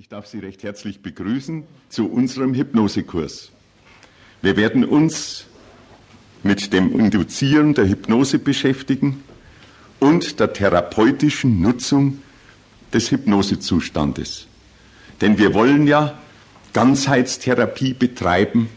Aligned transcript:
Ich 0.00 0.08
darf 0.08 0.28
Sie 0.28 0.38
recht 0.38 0.62
herzlich 0.62 1.02
begrüßen 1.02 1.64
zu 1.88 2.08
unserem 2.08 2.54
Hypnosekurs. 2.54 3.50
Wir 4.42 4.56
werden 4.56 4.84
uns 4.84 5.46
mit 6.44 6.72
dem 6.72 6.96
Induzieren 6.96 7.74
der 7.74 7.88
Hypnose 7.88 8.38
beschäftigen 8.38 9.24
und 9.98 10.38
der 10.38 10.52
therapeutischen 10.52 11.60
Nutzung 11.60 12.22
des 12.94 13.10
Hypnosezustandes. 13.10 14.46
Denn 15.20 15.36
wir 15.36 15.52
wollen 15.52 15.88
ja 15.88 16.16
Ganzheitstherapie 16.74 17.94
betreiben, 17.94 18.68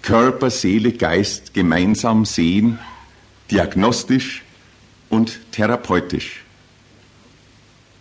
Körper, 0.00 0.48
Seele, 0.48 0.92
Geist 0.92 1.52
gemeinsam 1.52 2.24
sehen, 2.24 2.78
diagnostisch 3.50 4.42
und 5.10 5.38
therapeutisch. 5.52 6.44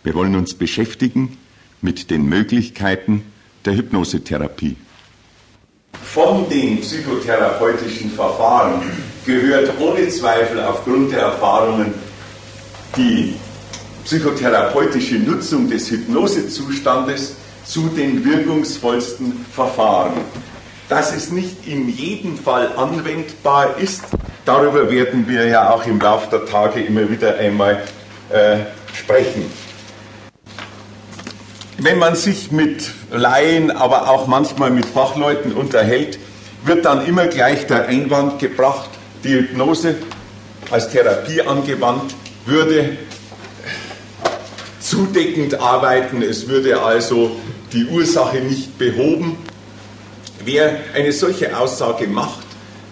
Wir 0.06 0.14
wollen 0.14 0.38
uns 0.38 0.54
beschäftigen 0.54 1.38
mit 1.84 2.10
den 2.10 2.26
Möglichkeiten 2.26 3.24
der 3.66 3.76
Hypnosetherapie. 3.76 4.76
Von 6.02 6.50
den 6.50 6.82
psychotherapeutischen 6.82 8.12
Verfahren 8.12 8.82
gehört 9.26 9.72
ohne 9.80 10.08
Zweifel 10.10 10.62
aufgrund 10.62 11.12
der 11.12 11.20
Erfahrungen 11.20 11.94
die 12.98 13.36
psychotherapeutische 14.04 15.16
Nutzung 15.16 15.70
des 15.70 15.90
Hypnosezustandes 15.90 17.36
zu 17.66 17.88
den 17.90 18.24
wirkungsvollsten 18.26 19.46
Verfahren. 19.54 20.14
Dass 20.90 21.16
es 21.16 21.32
nicht 21.32 21.66
in 21.66 21.90
jedem 21.90 22.38
Fall 22.38 22.74
anwendbar 22.76 23.78
ist, 23.78 24.04
darüber 24.46 24.92
werden 24.92 25.28
wir 25.28 25.48
ja 25.48 25.74
auch 25.74 25.86
im 25.86 26.00
Laufe 26.00 26.30
der 26.30 26.46
Tage 26.46 26.82
immer 26.82 27.10
wieder 27.10 27.38
einmal 27.38 27.82
äh, 28.30 28.58
sprechen. 28.94 29.46
Wenn 31.84 32.00
man 32.00 32.16
sich 32.16 32.50
mit 32.50 32.92
Laien, 33.12 33.70
aber 33.70 34.10
auch 34.10 34.26
manchmal 34.26 34.72
mit 34.72 34.86
Fachleuten 34.86 35.52
unterhält, 35.52 36.18
wird 36.64 36.86
dann 36.86 37.06
immer 37.06 37.28
gleich 37.28 37.68
der 37.68 37.88
Einwand 37.88 38.40
gebracht, 38.40 38.90
die 39.26 39.34
Hypnose 39.34 39.96
als 40.72 40.88
Therapie 40.92 41.42
angewandt 41.42 42.16
würde 42.46 42.98
zudeckend 44.80 45.60
arbeiten, 45.60 46.22
es 46.22 46.48
würde 46.48 46.82
also 46.82 47.36
die 47.74 47.86
Ursache 47.88 48.38
nicht 48.38 48.78
behoben. 48.78 49.36
Wer 50.46 50.80
eine 50.94 51.12
solche 51.12 51.58
Aussage 51.58 52.08
macht, 52.08 52.46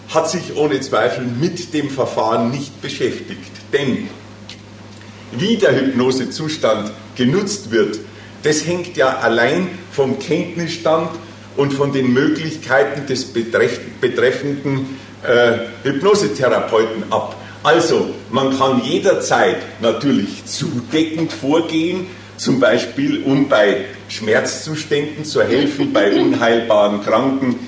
hat 0.10 0.30
sich 0.30 0.58
ohne 0.58 0.82
Zweifel 0.82 1.24
mit 1.24 1.74
dem 1.74 1.90
Verfahren 1.90 2.52
nicht 2.52 2.82
beschäftigt. 2.82 3.52
Denn 3.72 4.10
wie 5.32 5.56
der 5.56 5.80
Hypnosezustand 5.80 6.92
genutzt 7.16 7.72
wird, 7.72 8.00
das 8.44 8.66
hängt 8.66 8.98
ja 8.98 9.18
allein 9.18 9.70
vom 9.92 10.20
Kenntnisstand 10.20 11.10
und 11.58 11.74
von 11.74 11.92
den 11.92 12.14
Möglichkeiten 12.14 13.06
des 13.08 13.26
betreffenden 13.26 14.98
äh, 15.24 15.88
Hypnosetherapeuten 15.88 17.12
ab. 17.12 17.36
Also, 17.64 18.10
man 18.32 18.58
kann 18.58 18.84
jederzeit 18.84 19.58
natürlich 19.82 20.46
zudeckend 20.46 21.32
vorgehen, 21.32 22.08
zum 22.38 22.60
Beispiel 22.60 23.22
um 23.24 23.48
bei 23.48 23.86
Schmerzzuständen 24.08 25.26
zu 25.26 25.44
helfen, 25.44 25.94
bei 25.94 26.12
unheilbaren 26.12 27.04
Kranken, 27.04 27.68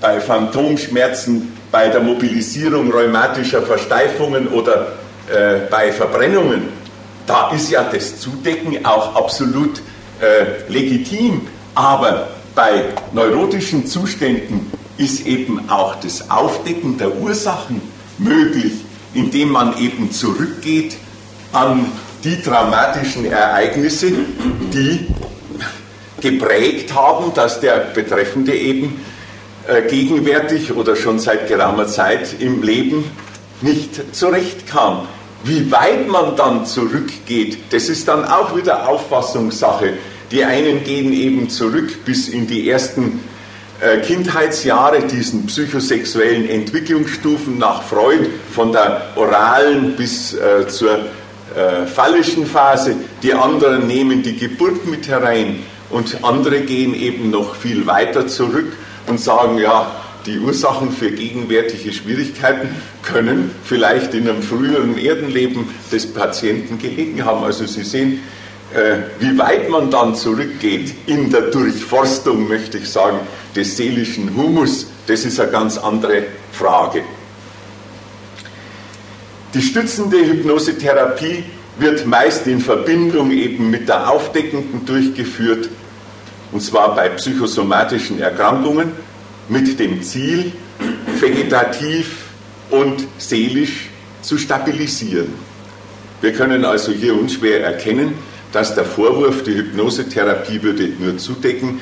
bei 0.00 0.20
Phantomschmerzen, 0.20 1.52
bei 1.70 1.88
der 1.88 2.00
Mobilisierung 2.00 2.90
rheumatischer 2.90 3.62
Versteifungen 3.62 4.48
oder 4.48 4.94
äh, 5.28 5.68
bei 5.70 5.92
Verbrennungen 5.92 6.77
da 7.28 7.50
ist 7.50 7.70
ja 7.70 7.84
das 7.84 8.18
Zudecken 8.18 8.84
auch 8.84 9.14
absolut 9.14 9.82
äh, 10.20 10.70
legitim. 10.72 11.42
Aber 11.74 12.28
bei 12.54 12.86
neurotischen 13.12 13.86
Zuständen 13.86 14.72
ist 14.96 15.26
eben 15.26 15.70
auch 15.70 15.96
das 15.96 16.30
Aufdecken 16.30 16.98
der 16.98 17.14
Ursachen 17.16 17.80
möglich, 18.18 18.72
indem 19.14 19.50
man 19.50 19.78
eben 19.78 20.10
zurückgeht 20.10 20.96
an 21.52 21.86
die 22.24 22.40
traumatischen 22.42 23.26
Ereignisse, 23.26 24.10
die 24.72 25.06
geprägt 26.20 26.92
haben, 26.94 27.32
dass 27.34 27.60
der 27.60 27.90
Betreffende 27.94 28.56
eben 28.56 29.00
äh, 29.68 29.82
gegenwärtig 29.82 30.72
oder 30.72 30.96
schon 30.96 31.20
seit 31.20 31.46
geraumer 31.46 31.86
Zeit 31.86 32.40
im 32.40 32.62
Leben 32.62 33.04
nicht 33.60 34.16
zurechtkam. 34.16 35.06
Wie 35.44 35.70
weit 35.70 36.08
man 36.08 36.36
dann 36.36 36.66
zurückgeht, 36.66 37.58
das 37.70 37.88
ist 37.88 38.08
dann 38.08 38.24
auch 38.24 38.56
wieder 38.56 38.88
Auffassungssache. 38.88 39.94
Die 40.30 40.44
einen 40.44 40.84
gehen 40.84 41.12
eben 41.12 41.48
zurück 41.48 42.04
bis 42.04 42.28
in 42.28 42.46
die 42.46 42.68
ersten 42.68 43.20
äh, 43.80 43.98
Kindheitsjahre, 43.98 45.02
diesen 45.02 45.46
psychosexuellen 45.46 46.48
Entwicklungsstufen 46.48 47.58
nach 47.58 47.82
Freud, 47.82 48.28
von 48.52 48.72
der 48.72 49.12
oralen 49.14 49.94
bis 49.96 50.34
äh, 50.34 50.66
zur 50.66 50.98
äh, 51.54 51.86
phallischen 51.86 52.44
Phase. 52.44 52.96
Die 53.22 53.32
anderen 53.32 53.86
nehmen 53.86 54.22
die 54.22 54.36
Geburt 54.36 54.86
mit 54.86 55.06
herein 55.06 55.60
und 55.90 56.24
andere 56.24 56.60
gehen 56.60 56.94
eben 56.94 57.30
noch 57.30 57.54
viel 57.54 57.86
weiter 57.86 58.26
zurück 58.26 58.72
und 59.06 59.20
sagen, 59.20 59.58
ja, 59.58 59.90
die 60.26 60.38
Ursachen 60.38 60.92
für 60.92 61.10
gegenwärtige 61.10 61.92
Schwierigkeiten 61.92 62.68
können 63.02 63.50
vielleicht 63.64 64.14
in 64.14 64.28
einem 64.28 64.42
früheren 64.42 64.98
Erdenleben 64.98 65.68
des 65.90 66.12
Patienten 66.12 66.78
gelegen 66.78 67.24
haben. 67.24 67.44
Also 67.44 67.66
Sie 67.66 67.84
sehen, 67.84 68.20
äh, 68.74 68.96
wie 69.20 69.38
weit 69.38 69.70
man 69.70 69.90
dann 69.90 70.14
zurückgeht 70.14 70.92
in 71.06 71.30
der 71.30 71.42
Durchforstung, 71.42 72.48
möchte 72.48 72.78
ich 72.78 72.88
sagen, 72.88 73.20
des 73.56 73.76
seelischen 73.76 74.36
Humus, 74.36 74.88
das 75.06 75.24
ist 75.24 75.40
eine 75.40 75.50
ganz 75.50 75.78
andere 75.78 76.24
Frage. 76.52 77.02
Die 79.54 79.62
stützende 79.62 80.18
Hypnosetherapie 80.18 81.44
wird 81.78 82.06
meist 82.06 82.46
in 82.46 82.60
Verbindung 82.60 83.30
eben 83.30 83.70
mit 83.70 83.88
der 83.88 84.10
aufdeckenden 84.10 84.84
durchgeführt, 84.84 85.70
und 86.52 86.60
zwar 86.60 86.94
bei 86.94 87.08
psychosomatischen 87.10 88.20
Erkrankungen 88.20 88.92
mit 89.48 89.78
dem 89.78 90.02
Ziel, 90.02 90.52
vegetativ 91.20 92.26
und 92.70 93.06
seelisch 93.18 93.88
zu 94.22 94.38
stabilisieren. 94.38 95.32
Wir 96.20 96.32
können 96.32 96.64
also 96.64 96.92
hier 96.92 97.18
unschwer 97.18 97.62
erkennen, 97.62 98.14
dass 98.52 98.74
der 98.74 98.84
Vorwurf, 98.84 99.42
die 99.44 99.54
Hypnosetherapie 99.54 100.62
würde 100.62 100.90
nur 100.98 101.18
zudecken, 101.18 101.80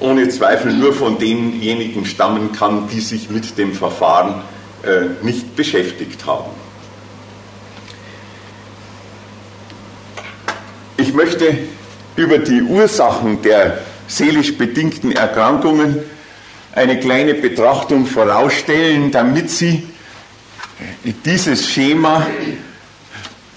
ohne 0.00 0.28
Zweifel 0.28 0.72
nur 0.72 0.92
von 0.92 1.18
denjenigen 1.18 2.04
stammen 2.04 2.52
kann, 2.52 2.88
die 2.88 3.00
sich 3.00 3.30
mit 3.30 3.56
dem 3.58 3.72
Verfahren 3.72 4.42
äh, 4.82 5.24
nicht 5.24 5.56
beschäftigt 5.56 6.26
haben. 6.26 6.50
Ich 10.96 11.12
möchte 11.12 11.58
über 12.16 12.38
die 12.38 12.62
Ursachen 12.62 13.42
der 13.42 13.78
seelisch 14.06 14.56
bedingten 14.56 15.12
Erkrankungen 15.12 15.98
eine 16.74 16.98
kleine 16.98 17.34
Betrachtung 17.34 18.06
vorausstellen, 18.06 19.10
damit 19.10 19.50
Sie 19.50 19.86
dieses 21.24 21.70
Schema 21.70 22.26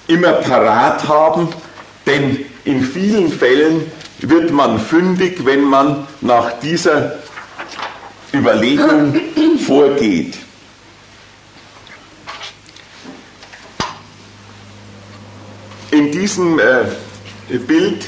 immer 0.07 0.33
parat 0.33 1.07
haben, 1.07 1.50
denn 2.06 2.45
in 2.63 2.83
vielen 2.83 3.31
Fällen 3.31 3.91
wird 4.19 4.51
man 4.51 4.79
fündig, 4.79 5.45
wenn 5.45 5.63
man 5.63 6.07
nach 6.22 6.59
dieser 6.59 7.19
Überlegung 8.33 9.19
vorgeht. 9.66 10.38
In 15.91 16.11
diesem 16.11 16.59
äh, 16.59 17.57
Bild 17.57 18.06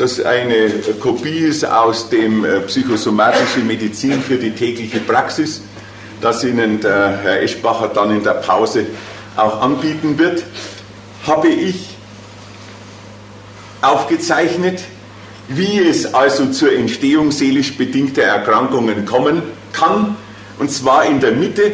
das 0.00 0.18
eine 0.18 0.70
Kopie 0.98 1.40
ist 1.40 1.62
aus 1.62 2.08
dem 2.08 2.42
äh, 2.42 2.60
Psychosomatische 2.60 3.60
Medizin 3.60 4.22
für 4.22 4.36
die 4.36 4.52
tägliche 4.52 4.98
Praxis, 4.98 5.60
das 6.22 6.42
Ihnen 6.42 6.80
der 6.80 7.18
Herr 7.22 7.42
Eschbacher 7.42 7.88
dann 7.88 8.10
in 8.10 8.24
der 8.24 8.34
Pause 8.34 8.86
auch 9.36 9.60
anbieten 9.60 10.18
wird, 10.18 10.42
habe 11.26 11.48
ich 11.48 11.96
aufgezeichnet, 13.82 14.80
wie 15.48 15.80
es 15.80 16.14
also 16.14 16.46
zur 16.46 16.72
Entstehung 16.72 17.30
seelisch 17.30 17.76
bedingter 17.76 18.22
Erkrankungen 18.22 19.04
kommen 19.04 19.42
kann. 19.74 20.16
Und 20.58 20.70
zwar 20.70 21.04
in 21.04 21.20
der 21.20 21.32
Mitte 21.32 21.72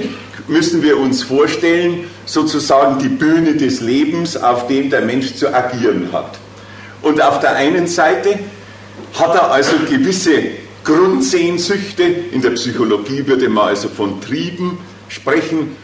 müssen 0.48 0.82
wir 0.82 0.98
uns 0.98 1.22
vorstellen, 1.22 2.10
sozusagen 2.24 2.98
die 2.98 3.08
Bühne 3.08 3.54
des 3.54 3.80
Lebens, 3.80 4.36
auf 4.36 4.66
dem 4.66 4.90
der 4.90 5.02
Mensch 5.02 5.34
zu 5.36 5.54
agieren 5.54 6.08
hat. 6.12 6.38
Und 7.06 7.22
auf 7.22 7.38
der 7.38 7.54
einen 7.54 7.86
Seite 7.86 8.36
hat 9.14 9.32
er 9.36 9.52
also 9.52 9.76
gewisse 9.88 10.42
Grundsehnsüchte. 10.82 12.02
In 12.02 12.42
der 12.42 12.50
Psychologie 12.50 13.24
würde 13.24 13.48
man 13.48 13.68
also 13.68 13.88
von 13.88 14.20
Trieben 14.20 14.78
sprechen, 15.08 15.76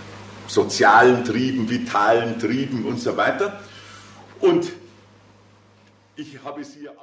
sozialen 0.48 1.24
Trieben, 1.24 1.70
vitalen 1.70 2.40
Trieben 2.40 2.84
und 2.86 2.98
so 2.98 3.16
weiter. 3.16 3.60
Und 4.40 4.72
ich 6.16 6.40
habe 6.44 6.64
sie 6.64 6.88